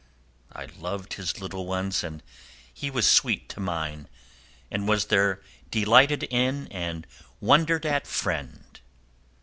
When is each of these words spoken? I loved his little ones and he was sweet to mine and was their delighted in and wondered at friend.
I 0.51 0.65
loved 0.65 1.13
his 1.13 1.39
little 1.39 1.67
ones 1.67 2.03
and 2.03 2.23
he 2.73 2.89
was 2.89 3.05
sweet 3.05 3.47
to 3.49 3.59
mine 3.59 4.07
and 4.71 4.87
was 4.87 5.05
their 5.05 5.43
delighted 5.69 6.23
in 6.23 6.67
and 6.69 7.05
wondered 7.39 7.85
at 7.85 8.07
friend. 8.07 8.79